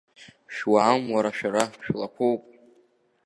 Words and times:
Шәуаам 0.53 1.03
уара 1.13 1.31
шәара, 1.37 1.63
шәлақәоуп! 1.83 2.41